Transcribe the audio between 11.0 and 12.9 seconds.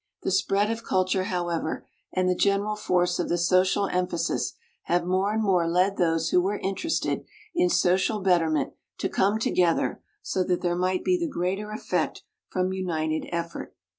be the greater effect from